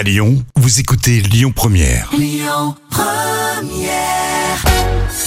À 0.00 0.02
Lyon, 0.02 0.42
vous 0.56 0.80
écoutez 0.80 1.20
Lyon 1.20 1.52
Première. 1.54 2.10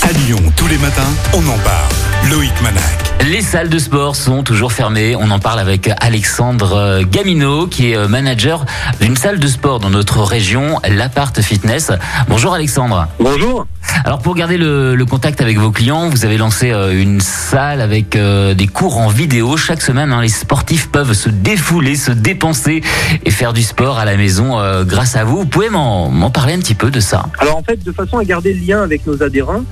À 0.01 0.11
Lyon, 0.11 0.39
tous 0.57 0.65
les 0.65 0.79
matins, 0.79 1.13
on 1.33 1.47
en 1.47 1.59
parle. 1.59 2.31
Loïc 2.31 2.59
Manac. 2.63 3.12
Les 3.21 3.41
salles 3.41 3.69
de 3.69 3.79
sport 3.79 4.15
sont 4.15 4.43
toujours 4.43 4.73
fermées. 4.73 5.15
On 5.15 5.31
en 5.31 5.39
parle 5.39 5.59
avec 5.59 5.89
Alexandre 6.01 6.73
euh, 6.73 7.03
Gamino, 7.09 7.67
qui 7.67 7.91
est 7.91 7.97
euh, 7.97 8.07
manager 8.07 8.65
d'une 8.99 9.15
salle 9.15 9.39
de 9.39 9.47
sport 9.47 9.79
dans 9.79 9.89
notre 9.89 10.21
région, 10.21 10.79
l'Apart 10.89 11.31
Fitness. 11.39 11.91
Bonjour 12.27 12.53
Alexandre. 12.53 13.07
Bonjour. 13.19 13.65
Alors 14.05 14.19
pour 14.19 14.35
garder 14.35 14.57
le, 14.57 14.95
le 14.95 15.05
contact 15.05 15.39
avec 15.39 15.57
vos 15.57 15.71
clients, 15.71 16.09
vous 16.09 16.25
avez 16.25 16.37
lancé 16.37 16.71
euh, 16.71 16.91
une 16.99 17.21
salle 17.21 17.79
avec 17.79 18.17
des 18.17 18.67
cours 18.67 18.97
en 18.97 19.07
vidéo. 19.07 19.55
Chaque 19.55 19.81
semaine, 19.81 20.11
hein, 20.11 20.21
les 20.21 20.27
sportifs 20.29 20.89
peuvent 20.89 21.13
se 21.13 21.29
défouler, 21.29 21.95
se 21.95 22.11
dépenser 22.11 22.81
et 23.23 23.31
faire 23.31 23.53
du 23.53 23.63
sport 23.63 23.99
à 23.99 24.05
la 24.05 24.17
maison 24.17 24.59
euh, 24.59 24.83
grâce 24.83 25.15
à 25.15 25.23
vous. 25.23 25.37
Vous 25.39 25.45
pouvez 25.45 25.69
m'en 25.69 26.29
parler 26.29 26.53
un 26.53 26.59
petit 26.59 26.75
peu 26.75 26.91
de 26.91 26.99
ça 26.99 27.27
Alors 27.39 27.57
en 27.57 27.63
fait, 27.63 27.83
de 27.83 27.91
façon 27.91 28.17
à 28.17 28.25
garder 28.25 28.53
le 28.53 28.65
lien 28.65 28.81
avec 28.83 29.07
nos 29.07 29.23
adhérents, 29.23 29.63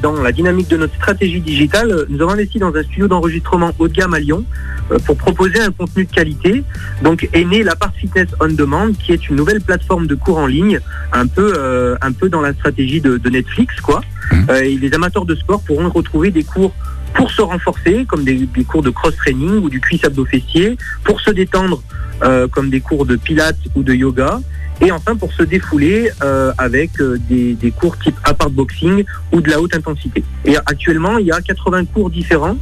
dans 0.00 0.12
la 0.22 0.30
dynamique 0.30 0.68
de 0.68 0.76
notre 0.76 0.94
stratégie 0.94 1.40
digitale, 1.40 2.06
nous 2.08 2.22
avons 2.22 2.32
investi 2.32 2.60
dans 2.60 2.73
un 2.76 2.82
studio 2.82 3.08
d'enregistrement 3.08 3.72
haut 3.78 3.88
de 3.88 3.92
gamme 3.92 4.14
à 4.14 4.20
Lyon 4.20 4.44
euh, 4.90 4.98
pour 5.06 5.16
proposer 5.16 5.60
un 5.60 5.70
contenu 5.70 6.04
de 6.04 6.10
qualité. 6.10 6.64
Donc 7.02 7.28
est 7.32 7.44
né 7.44 7.62
la 7.62 7.76
part 7.76 7.92
Fitness 7.94 8.28
On 8.40 8.48
Demand, 8.48 8.92
qui 8.92 9.12
est 9.12 9.28
une 9.28 9.36
nouvelle 9.36 9.60
plateforme 9.60 10.06
de 10.06 10.14
cours 10.14 10.38
en 10.38 10.46
ligne, 10.46 10.80
un 11.12 11.26
peu, 11.26 11.54
euh, 11.56 11.96
un 12.02 12.12
peu 12.12 12.28
dans 12.28 12.40
la 12.40 12.52
stratégie 12.52 13.00
de, 13.00 13.16
de 13.18 13.30
Netflix, 13.30 13.80
quoi. 13.80 14.02
Mhm. 14.32 14.46
Euh, 14.50 14.62
et 14.62 14.76
les 14.76 14.92
amateurs 14.94 15.24
de 15.24 15.34
sport 15.34 15.62
pourront 15.62 15.88
retrouver 15.90 16.30
des 16.30 16.44
cours 16.44 16.74
pour 17.14 17.30
se 17.30 17.42
renforcer, 17.42 18.04
comme 18.06 18.24
des, 18.24 18.46
des 18.46 18.64
cours 18.64 18.82
de 18.82 18.90
cross-training 18.90 19.62
ou 19.62 19.70
du 19.70 19.80
cuisse 19.80 20.04
abdos 20.04 20.26
fessier, 20.26 20.76
pour 21.04 21.20
se 21.20 21.30
détendre, 21.30 21.80
euh, 22.22 22.48
comme 22.48 22.70
des 22.70 22.80
cours 22.80 23.06
de 23.06 23.16
pilates 23.16 23.58
ou 23.74 23.82
de 23.82 23.94
yoga, 23.94 24.40
et 24.84 24.92
enfin 24.92 25.16
pour 25.16 25.32
se 25.32 25.42
défouler 25.42 26.10
euh, 26.22 26.52
avec 26.58 27.00
euh, 27.00 27.18
des, 27.28 27.54
des 27.54 27.70
cours 27.70 27.98
type 27.98 28.16
apart 28.24 28.50
boxing 28.50 29.04
ou 29.32 29.40
de 29.40 29.50
la 29.50 29.60
haute 29.60 29.74
intensité. 29.74 30.22
Et 30.44 30.56
actuellement, 30.56 31.18
il 31.18 31.26
y 31.26 31.32
a 31.32 31.40
80 31.40 31.86
cours 31.86 32.10
différents 32.10 32.56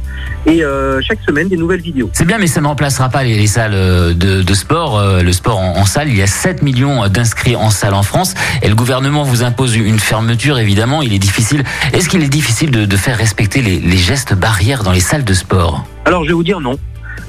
et 0.45 0.63
euh, 0.63 1.01
chaque 1.01 1.19
semaine 1.25 1.49
des 1.49 1.57
nouvelles 1.57 1.81
vidéos. 1.81 2.09
C'est 2.13 2.25
bien, 2.25 2.37
mais 2.37 2.47
ça 2.47 2.61
ne 2.61 2.67
remplacera 2.67 3.09
pas 3.09 3.23
les, 3.23 3.35
les 3.37 3.47
salles 3.47 3.73
de, 3.73 4.41
de 4.41 4.53
sport. 4.53 5.01
Le 5.21 5.31
sport 5.31 5.59
en, 5.59 5.77
en 5.77 5.85
salle, 5.85 6.09
il 6.09 6.17
y 6.17 6.21
a 6.21 6.27
7 6.27 6.61
millions 6.61 7.07
d'inscrits 7.07 7.55
en 7.55 7.69
salle 7.69 7.93
en 7.93 8.03
France 8.03 8.33
et 8.61 8.69
le 8.69 8.75
gouvernement 8.75 9.23
vous 9.23 9.43
impose 9.43 9.75
une 9.75 9.99
fermeture, 9.99 10.59
évidemment. 10.59 11.01
Il 11.01 11.13
est 11.13 11.19
difficile. 11.19 11.63
Est-ce 11.91 12.07
qu'il 12.09 12.23
est 12.23 12.29
difficile 12.29 12.71
de, 12.71 12.85
de 12.85 12.97
faire 12.97 13.17
respecter 13.17 13.61
les, 13.61 13.79
les 13.79 13.97
gestes 13.97 14.33
barrières 14.33 14.83
dans 14.83 14.91
les 14.91 14.99
salles 14.99 15.25
de 15.25 15.33
sport? 15.33 15.85
Alors 16.05 16.23
je 16.23 16.29
vais 16.29 16.33
vous 16.33 16.43
dire 16.43 16.59
non. 16.59 16.77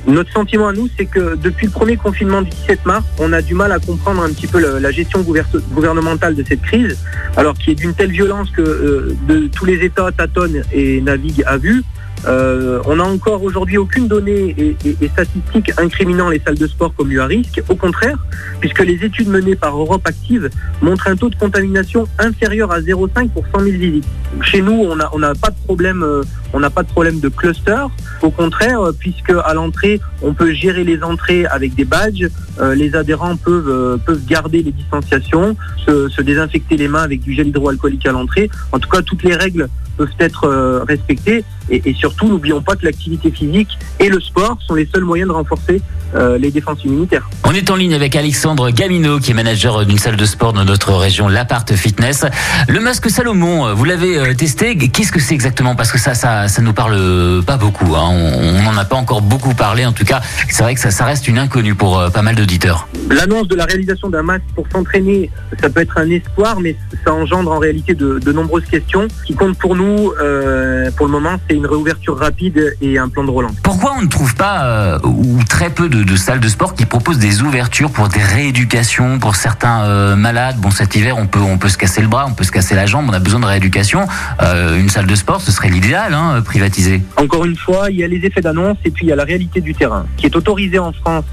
Notre 0.06 0.30
sentiment 0.32 0.68
à 0.68 0.72
nous, 0.72 0.88
c'est 0.98 1.06
que 1.06 1.34
depuis 1.36 1.66
le 1.66 1.72
premier 1.72 1.96
confinement 1.96 2.42
du 2.42 2.50
17 2.50 2.84
mars, 2.84 3.04
on 3.18 3.32
a 3.32 3.40
du 3.40 3.54
mal 3.54 3.72
à 3.72 3.78
comprendre 3.78 4.22
un 4.22 4.28
petit 4.30 4.46
peu 4.46 4.58
la 4.78 4.90
gestion 4.90 5.22
gouver- 5.22 5.42
gouvernementale 5.72 6.34
de 6.34 6.44
cette 6.46 6.60
crise, 6.62 6.98
alors 7.36 7.54
qui 7.54 7.70
est 7.70 7.74
d'une 7.74 7.94
telle 7.94 8.10
violence 8.10 8.50
que 8.50 8.60
euh, 8.60 9.48
tous 9.54 9.64
les 9.64 9.82
États 9.84 10.12
tâtonnent 10.12 10.62
et 10.72 11.00
naviguent 11.00 11.44
à 11.46 11.56
vue. 11.56 11.82
Euh, 12.26 12.80
on 12.86 12.96
n'a 12.96 13.04
encore 13.04 13.42
aujourd'hui 13.42 13.76
aucune 13.76 14.08
donnée 14.08 14.54
et, 14.58 15.08
statistique 15.08 15.72
incriminant 15.78 16.30
les 16.30 16.40
salles 16.40 16.58
de 16.58 16.66
sport 16.66 16.94
comme 16.94 17.10
lieu 17.10 17.20
à 17.20 17.26
risque. 17.26 17.62
Au 17.68 17.74
contraire, 17.74 18.16
puisque 18.60 18.80
les 18.80 19.04
études 19.04 19.28
menées 19.28 19.56
par 19.56 19.76
Europe 19.76 20.02
Active 20.06 20.48
montrent 20.80 21.08
un 21.08 21.16
taux 21.16 21.28
de 21.28 21.36
contamination 21.36 22.06
inférieur 22.18 22.72
à 22.72 22.80
0,5 22.80 23.28
pour 23.28 23.44
100 23.54 23.60
000 23.60 23.76
visites. 23.76 24.06
Chez 24.42 24.62
nous, 24.62 24.72
on 24.72 25.18
n'a 25.18 25.34
pas 25.34 25.50
de 25.50 25.56
problème, 25.64 26.02
euh, 26.02 26.22
on 26.52 26.60
n'a 26.60 26.70
pas 26.70 26.82
de 26.82 26.88
problème 26.88 27.20
de 27.20 27.28
cluster. 27.28 27.86
Au 28.22 28.30
contraire, 28.30 28.80
euh, 28.80 28.92
puisque 28.92 29.32
à 29.44 29.54
l'entrée, 29.54 30.00
on 30.22 30.32
peut 30.32 30.52
gérer 30.52 30.84
les 30.84 31.02
entrées 31.02 31.44
avec 31.46 31.74
des 31.74 31.84
badges, 31.84 32.28
les 32.74 32.94
adhérents 32.94 33.36
peuvent 33.36 34.00
garder 34.26 34.62
les 34.62 34.72
distanciations, 34.72 35.56
se, 35.84 36.22
désinfecter 36.22 36.76
les 36.76 36.88
mains 36.88 37.02
avec 37.02 37.20
du 37.20 37.34
gel 37.34 37.48
hydroalcoolique 37.48 38.06
à 38.06 38.12
l'entrée. 38.12 38.48
En 38.72 38.78
tout 38.78 38.88
cas, 38.88 39.02
toutes 39.02 39.22
les 39.24 39.34
règles 39.34 39.68
peuvent 39.96 40.08
être 40.18 40.48
respectées. 40.86 41.44
Et, 41.70 41.82
et 41.88 41.94
surtout, 41.94 42.28
n'oublions 42.28 42.62
pas 42.62 42.76
que 42.76 42.84
l'activité 42.84 43.30
physique 43.30 43.78
et 43.98 44.08
le 44.08 44.20
sport 44.20 44.58
sont 44.66 44.74
les 44.74 44.88
seuls 44.92 45.04
moyens 45.04 45.28
de 45.28 45.34
renforcer 45.34 45.80
euh, 46.14 46.38
les 46.38 46.50
défenses 46.50 46.84
immunitaires. 46.84 47.28
On 47.44 47.52
est 47.52 47.70
en 47.70 47.76
ligne 47.76 47.94
avec 47.94 48.16
Alexandre 48.16 48.70
Gamino, 48.70 49.18
qui 49.18 49.30
est 49.30 49.34
manager 49.34 49.84
d'une 49.86 49.98
salle 49.98 50.16
de 50.16 50.24
sport 50.24 50.52
dans 50.52 50.64
notre 50.64 50.92
région, 50.92 51.28
l'Apart 51.28 51.64
Fitness. 51.74 52.24
Le 52.68 52.80
masque 52.80 53.10
Salomon, 53.10 53.74
vous 53.74 53.84
l'avez 53.84 54.18
euh, 54.18 54.34
testé. 54.34 54.76
Qu'est-ce 54.76 55.12
que 55.12 55.20
c'est 55.20 55.34
exactement? 55.34 55.74
Parce 55.74 55.90
que 55.90 55.98
ça, 55.98 56.14
ça, 56.14 56.48
ça 56.48 56.62
nous 56.62 56.72
parle 56.72 57.42
pas 57.46 57.56
beaucoup. 57.56 57.94
Hein. 57.96 58.10
On 58.10 58.62
n'en 58.62 58.76
a 58.76 58.84
pas 58.84 58.96
encore 58.96 59.22
beaucoup 59.22 59.54
parlé. 59.54 59.86
En 59.86 59.92
tout 59.92 60.04
cas, 60.04 60.20
c'est 60.48 60.62
vrai 60.62 60.74
que 60.74 60.80
ça, 60.80 60.90
ça 60.90 61.04
reste 61.04 61.28
une 61.28 61.38
inconnue 61.38 61.74
pour 61.74 61.98
euh, 61.98 62.10
pas 62.10 62.22
mal 62.22 62.34
d'auditeurs. 62.34 62.88
L'annonce 63.10 63.48
de 63.48 63.54
la 63.54 63.64
réalisation 63.64 64.08
d'un 64.08 64.22
masque 64.22 64.44
pour 64.54 64.66
s'entraîner, 64.72 65.30
ça 65.60 65.68
peut 65.70 65.80
être 65.80 65.98
un 65.98 66.10
espoir, 66.10 66.60
mais 66.60 66.76
ça 67.04 67.12
engendre 67.12 67.50
en 67.50 67.58
réalité 67.58 67.94
de, 67.94 68.18
de 68.18 68.32
nombreuses 68.32 68.64
questions. 68.66 69.06
Ce 69.20 69.24
qui 69.24 69.34
compte 69.34 69.58
pour 69.58 69.76
nous, 69.76 70.12
euh, 70.20 70.90
pour 70.96 71.06
le 71.06 71.12
moment, 71.12 71.36
c'est 71.48 71.53
une 71.54 71.66
réouverture 71.66 72.18
rapide 72.18 72.76
et 72.80 72.98
un 72.98 73.08
plan 73.08 73.24
de 73.24 73.30
relance. 73.30 73.54
Pourquoi 73.62 73.94
on 73.98 74.02
ne 74.02 74.08
trouve 74.08 74.34
pas, 74.34 74.64
euh, 74.64 74.98
ou 75.04 75.42
très 75.48 75.70
peu 75.70 75.88
de, 75.88 76.02
de 76.02 76.16
salles 76.16 76.40
de 76.40 76.48
sport 76.48 76.74
qui 76.74 76.86
proposent 76.86 77.18
des 77.18 77.42
ouvertures 77.42 77.90
pour 77.90 78.08
des 78.08 78.22
rééducations 78.22 79.18
pour 79.18 79.36
certains 79.36 79.84
euh, 79.84 80.16
malades? 80.16 80.56
Bon, 80.58 80.70
cet 80.70 80.94
hiver, 80.96 81.16
on 81.18 81.26
peut, 81.26 81.40
on 81.40 81.58
peut 81.58 81.68
se 81.68 81.78
casser 81.78 82.00
le 82.00 82.08
bras, 82.08 82.26
on 82.28 82.34
peut 82.34 82.44
se 82.44 82.52
casser 82.52 82.74
la 82.74 82.86
jambe, 82.86 83.06
on 83.08 83.12
a 83.12 83.18
besoin 83.18 83.40
de 83.40 83.46
rééducation. 83.46 84.06
Euh, 84.42 84.78
une 84.78 84.88
salle 84.88 85.06
de 85.06 85.14
sport, 85.14 85.40
ce 85.40 85.52
serait 85.52 85.68
l'idéal, 85.68 86.14
hein, 86.14 86.42
privatisé. 86.44 87.02
Encore 87.16 87.44
une 87.44 87.56
fois, 87.56 87.90
il 87.90 87.96
y 87.96 88.04
a 88.04 88.08
les 88.08 88.24
effets 88.24 88.40
d'annonce 88.40 88.78
et 88.84 88.90
puis 88.90 89.06
il 89.06 89.08
y 89.08 89.12
a 89.12 89.16
la 89.16 89.24
réalité 89.24 89.60
du 89.60 89.74
terrain. 89.74 90.06
Ce 90.16 90.20
qui 90.20 90.26
est 90.26 90.36
autorisé 90.36 90.78
en 90.78 90.92
France 90.92 91.24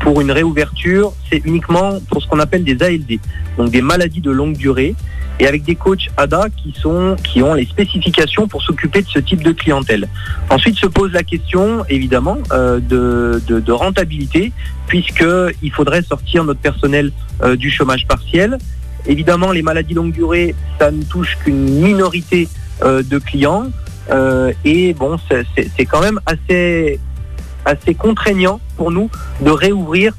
pour 0.00 0.20
une 0.20 0.30
réouverture, 0.30 1.12
c'est 1.30 1.42
uniquement 1.44 1.98
pour 2.08 2.22
ce 2.22 2.28
qu'on 2.28 2.38
appelle 2.38 2.64
des 2.64 2.82
ALD, 2.82 3.18
donc 3.58 3.70
des 3.70 3.82
maladies 3.82 4.20
de 4.20 4.30
longue 4.30 4.56
durée, 4.56 4.94
et 5.38 5.46
avec 5.46 5.62
des 5.64 5.74
coachs 5.74 6.08
ADA 6.16 6.48
qui 6.56 6.72
sont 6.80 7.16
qui 7.22 7.42
ont 7.42 7.54
les 7.54 7.66
spécifications 7.66 8.48
pour 8.48 8.62
s'occuper 8.62 9.02
de 9.02 9.08
ce 9.08 9.18
type 9.18 9.42
de 9.42 9.52
clientèle. 9.52 10.08
Ensuite 10.50 10.76
se 10.76 10.86
pose 10.86 11.12
la 11.12 11.22
question, 11.22 11.84
évidemment, 11.88 12.38
euh, 12.52 12.80
de, 12.80 13.72
rentabilité, 13.72 14.52
puisque 14.86 15.24
il 15.62 15.72
faudrait 15.72 16.02
sortir 16.02 16.44
notre 16.44 16.60
personnel 16.60 17.12
euh, 17.42 17.56
du 17.56 17.70
chômage 17.70 18.06
partiel. 18.06 18.56
Évidemment, 19.06 19.52
les 19.52 19.62
maladies 19.62 19.94
longue 19.94 20.12
durée, 20.12 20.54
ça 20.78 20.90
ne 20.90 21.02
touche 21.02 21.36
qu'une 21.44 21.80
minorité 21.80 22.48
euh, 22.82 23.02
de 23.02 23.18
clients. 23.18 23.66
Et 24.64 24.94
bon, 24.94 25.18
c'est- 25.28 25.84
quand 25.86 26.00
même 26.00 26.20
assez, 26.26 27.00
assez 27.64 27.94
contraignant 27.94 28.60
pour 28.76 28.92
nous 28.92 29.10
de 29.40 29.50
réouvrir 29.50 30.14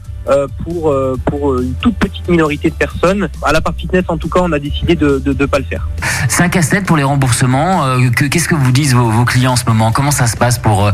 pour, 0.63 0.91
euh, 0.91 1.15
pour 1.25 1.59
une 1.59 1.73
toute 1.75 1.95
petite 1.95 2.27
minorité 2.27 2.69
de 2.69 2.75
personnes. 2.75 3.29
À 3.43 3.51
la 3.53 3.61
part 3.61 3.73
fitness, 3.77 4.03
en 4.07 4.17
tout 4.17 4.29
cas, 4.29 4.39
on 4.43 4.51
a 4.51 4.59
décidé 4.59 4.95
de 4.95 5.21
ne 5.25 5.45
pas 5.45 5.59
le 5.59 5.65
faire. 5.65 5.87
C'est 6.29 6.43
un 6.43 6.49
casse-tête 6.49 6.85
pour 6.85 6.97
les 6.97 7.03
remboursements. 7.03 7.85
Euh, 7.85 8.09
que- 8.09 8.25
Qu'est-ce 8.25 8.49
que 8.49 8.55
vous 8.55 8.71
disent 8.71 8.93
vos, 8.93 9.09
vos 9.09 9.25
clients 9.25 9.53
en 9.53 9.55
ce 9.55 9.65
moment? 9.65 9.91
Comment 9.91 10.11
ça 10.11 10.27
se 10.27 10.35
passe 10.35 10.59
pour, 10.59 10.85
euh, 10.85 10.91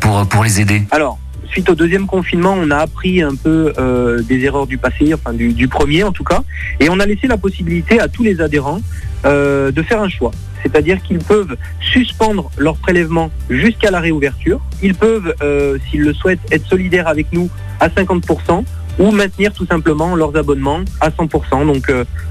pour, 0.00 0.26
pour 0.26 0.42
les 0.44 0.60
aider? 0.60 0.86
Alors, 0.90 1.18
suite 1.52 1.68
au 1.68 1.74
deuxième 1.74 2.06
confinement, 2.06 2.54
on 2.58 2.70
a 2.70 2.78
appris 2.78 3.22
un 3.22 3.34
peu 3.34 3.72
euh, 3.78 4.22
des 4.22 4.44
erreurs 4.44 4.66
du 4.66 4.78
passé, 4.78 5.12
enfin 5.12 5.32
du, 5.34 5.68
premier 5.68 6.02
en 6.02 6.12
tout 6.12 6.24
cas, 6.24 6.42
et 6.80 6.88
on 6.88 6.98
a 6.98 7.06
laissé 7.06 7.26
la 7.26 7.36
possibilité 7.36 8.00
à 8.00 8.08
tous 8.08 8.22
les 8.22 8.40
adhérents 8.40 8.80
euh, 9.26 9.70
de 9.70 9.82
faire 9.82 10.00
un 10.00 10.08
choix. 10.08 10.30
C'est-à-dire 10.62 11.02
qu'ils 11.02 11.18
peuvent 11.18 11.56
suspendre 11.80 12.50
leur 12.56 12.76
prélèvement 12.76 13.30
jusqu'à 13.50 13.90
la 13.90 14.00
réouverture. 14.00 14.60
Ils 14.82 14.94
peuvent, 14.94 15.34
euh, 15.42 15.76
s'ils 15.90 16.02
le 16.02 16.14
souhaitent, 16.14 16.40
être 16.50 16.66
solidaires 16.66 17.08
avec 17.08 17.32
nous 17.32 17.50
à 17.80 17.88
50% 17.88 18.64
ou 18.98 19.10
maintenir 19.10 19.52
tout 19.52 19.66
simplement 19.66 20.14
leurs 20.14 20.36
abonnements 20.36 20.80
à 21.00 21.10
100%. 21.10 21.66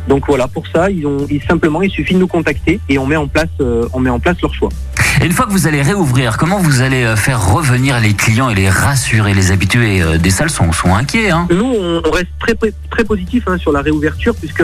Donc, 0.07 0.25
voilà, 0.27 0.47
pour 0.47 0.65
ça, 0.67 0.87
simplement, 1.47 1.81
il 1.81 1.91
suffit 1.91 2.13
de 2.13 2.19
nous 2.19 2.27
contacter 2.27 2.79
et 2.87 2.97
on 2.97 3.05
met 3.05 3.17
en 3.17 3.27
place 3.27 3.49
leur 3.59 4.53
choix. 4.53 4.69
Et 5.21 5.25
une 5.25 5.33
fois 5.33 5.45
que 5.45 5.51
vous 5.51 5.67
allez 5.67 5.83
réouvrir, 5.83 6.35
comment 6.35 6.57
vous 6.57 6.81
allez 6.81 7.03
euh, 7.03 7.15
faire 7.15 7.53
revenir 7.53 7.99
les 7.99 8.15
clients 8.15 8.49
et 8.49 8.55
les 8.55 8.69
rassurer? 8.69 9.35
Les 9.35 9.51
habitués 9.51 10.01
euh, 10.01 10.17
des 10.17 10.31
salles 10.31 10.49
sont, 10.49 10.71
sont 10.71 10.95
inquiets. 10.95 11.29
Hein 11.29 11.47
Nous, 11.51 11.63
on, 11.63 12.01
reste 12.09 12.31
très, 12.39 12.55
très 12.89 13.03
positif 13.03 13.43
hein, 13.45 13.59
sur 13.59 13.71
la 13.71 13.81
réouverture 13.81 14.33
puisque 14.33 14.63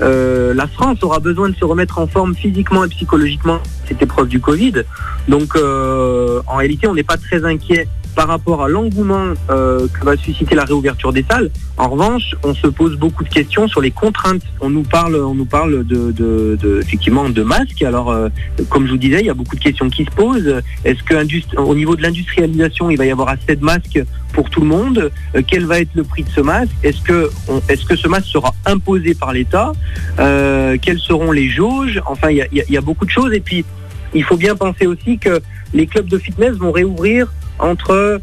euh, 0.00 0.54
la 0.54 0.66
France 0.66 1.02
aura 1.02 1.18
besoin 1.18 1.50
de 1.50 1.56
se 1.56 1.64
remettre 1.66 1.98
en 1.98 2.06
forme 2.06 2.34
physiquement 2.34 2.84
et 2.84 2.88
psychologiquement 2.88 3.58
cette 3.86 4.00
épreuve 4.00 4.28
du 4.28 4.40
Covid. 4.40 4.84
Donc, 5.28 5.56
en 5.56 6.56
réalité, 6.56 6.86
on 6.86 6.94
n'est 6.94 7.02
pas 7.02 7.18
très 7.18 7.44
inquiet 7.44 7.86
par 8.18 8.26
rapport 8.26 8.64
à 8.64 8.68
l'engouement 8.68 9.28
euh, 9.48 9.86
que 9.86 10.04
va 10.04 10.16
susciter 10.16 10.56
la 10.56 10.64
réouverture 10.64 11.12
des 11.12 11.24
salles. 11.30 11.50
En 11.76 11.88
revanche, 11.88 12.34
on 12.42 12.52
se 12.52 12.66
pose 12.66 12.96
beaucoup 12.96 13.22
de 13.22 13.28
questions 13.28 13.68
sur 13.68 13.80
les 13.80 13.92
contraintes. 13.92 14.42
On 14.60 14.70
nous 14.70 14.82
parle, 14.82 15.14
on 15.14 15.36
nous 15.36 15.44
parle 15.44 15.84
de, 15.84 16.80
effectivement 16.82 17.28
de 17.28 17.42
masques. 17.44 17.80
Alors, 17.82 18.10
euh, 18.10 18.28
comme 18.70 18.86
je 18.86 18.90
vous 18.90 18.98
disais, 18.98 19.20
il 19.20 19.26
y 19.26 19.30
a 19.30 19.34
beaucoup 19.34 19.54
de 19.54 19.60
questions 19.60 19.88
qui 19.88 20.04
se 20.04 20.10
posent. 20.10 20.52
Est-ce 20.84 21.00
que 21.04 21.14
au 21.58 21.76
niveau 21.76 21.94
de 21.94 22.02
l'industrialisation, 22.02 22.90
il 22.90 22.98
va 22.98 23.06
y 23.06 23.12
avoir 23.12 23.28
assez 23.28 23.54
de 23.54 23.64
masques 23.64 24.02
pour 24.32 24.50
tout 24.50 24.62
le 24.62 24.66
monde? 24.66 25.12
Euh, 25.36 25.42
Quel 25.46 25.66
va 25.66 25.78
être 25.78 25.94
le 25.94 26.02
prix 26.02 26.24
de 26.24 26.30
ce 26.30 26.40
masque? 26.40 26.74
Est-ce 26.82 27.00
que, 27.02 27.30
est-ce 27.68 27.84
que 27.84 27.94
ce 27.94 28.08
masque 28.08 28.26
sera 28.26 28.52
imposé 28.66 29.14
par 29.14 29.32
l'État? 29.32 29.74
Quelles 30.16 30.98
seront 30.98 31.30
les 31.30 31.48
jauges? 31.48 32.02
Enfin, 32.04 32.30
il 32.30 32.48
il 32.52 32.74
y 32.74 32.76
a 32.76 32.80
beaucoup 32.80 33.04
de 33.04 33.10
choses. 33.10 33.32
Et 33.32 33.40
puis, 33.48 33.64
il 34.12 34.24
faut 34.24 34.36
bien 34.36 34.56
penser 34.56 34.88
aussi 34.88 35.18
que 35.18 35.40
les 35.72 35.86
clubs 35.86 36.08
de 36.08 36.18
fitness 36.18 36.56
vont 36.56 36.72
réouvrir 36.72 37.28
entre 37.58 38.20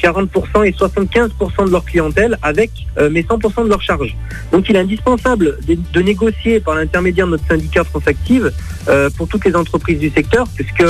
40% 0.00 0.66
et 0.66 0.72
75% 0.72 1.66
de 1.66 1.70
leur 1.70 1.84
clientèle 1.84 2.38
avec 2.42 2.70
euh, 2.98 3.08
mais 3.10 3.22
100% 3.22 3.64
de 3.64 3.68
leur 3.68 3.82
charge. 3.82 4.16
Donc 4.52 4.68
il 4.68 4.76
est 4.76 4.78
indispensable 4.78 5.58
de, 5.66 6.00
négocier 6.00 6.60
par 6.60 6.74
l'intermédiaire 6.74 7.26
de 7.26 7.32
notre 7.32 7.46
syndicat 7.46 7.84
France 7.84 8.06
Active 8.06 8.52
euh, 8.88 9.10
pour 9.16 9.28
toutes 9.28 9.44
les 9.44 9.56
entreprises 9.56 9.98
du 9.98 10.10
secteur, 10.10 10.46
puisque 10.54 10.84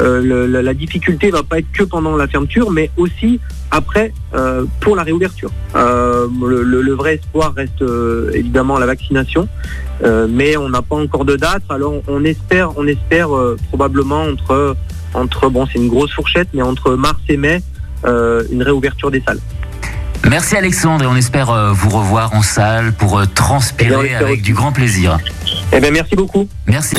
euh, 0.00 0.62
la, 0.62 0.74
difficulté 0.74 1.30
va 1.30 1.42
pas 1.42 1.58
être 1.58 1.70
que 1.72 1.82
pendant 1.82 2.16
la 2.16 2.26
fermeture, 2.26 2.70
mais 2.70 2.90
aussi 2.96 3.40
après 3.70 4.12
euh, 4.34 4.64
pour 4.80 4.96
la 4.96 5.02
réouverture. 5.02 5.50
Le, 5.74 6.62
le- 6.62 6.92
vrai 6.94 7.14
espoir 7.16 7.54
reste 7.54 7.82
évidemment 8.34 8.78
la 8.78 8.86
vaccination, 8.86 9.48
mais 10.28 10.56
on 10.56 10.68
n'a 10.68 10.82
pas 10.82 10.96
encore 10.96 11.24
de 11.24 11.36
date. 11.36 11.62
Alors 11.68 12.02
on 12.06 12.24
espère, 12.24 12.76
on 12.76 12.86
espère 12.86 13.28
probablement 13.70 14.22
entre 14.24 14.76
entre 15.14 15.48
bon 15.48 15.66
c'est 15.66 15.78
une 15.78 15.88
grosse 15.88 16.12
fourchette, 16.12 16.48
mais 16.54 16.62
entre 16.62 16.92
mars 16.92 17.20
et 17.28 17.36
mai 17.36 17.62
euh, 18.04 18.42
une 18.50 18.62
réouverture 18.62 19.10
des 19.10 19.22
salles. 19.26 19.40
Merci 20.28 20.56
Alexandre 20.56 21.04
et 21.04 21.06
on 21.08 21.16
espère 21.16 21.50
euh, 21.50 21.72
vous 21.72 21.90
revoir 21.90 22.32
en 22.34 22.42
salle 22.42 22.92
pour 22.92 23.18
euh, 23.18 23.24
Eh 23.24 23.26
bien, 23.26 23.34
transpirer 23.34 24.04
espère 24.06 24.18
avec 24.20 24.32
aussi. 24.34 24.42
du 24.42 24.54
grand 24.54 24.72
plaisir. 24.72 25.18
Eh 25.72 25.80
bien 25.80 25.90
merci 25.90 26.14
beaucoup. 26.16 26.48
Merci. 26.66 26.96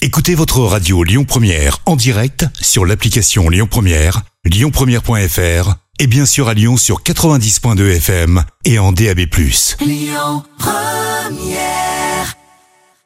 Écoutez 0.00 0.34
votre 0.34 0.60
radio 0.60 1.02
Lyon 1.04 1.24
Première 1.24 1.78
en 1.86 1.96
direct 1.96 2.46
sur 2.60 2.84
l'application 2.86 3.48
Lyon 3.48 3.68
Première, 3.70 4.22
lyonpremière.fr 4.44 5.74
et 5.98 6.06
bien 6.06 6.26
sûr 6.26 6.48
à 6.48 6.54
Lyon 6.54 6.76
sur 6.76 7.02
90.2 7.02 7.96
FM 7.96 8.42
et 8.64 8.78
en 8.78 8.92
DAB+. 8.92 9.20
Lyon 9.80 10.42
Première 10.58 12.01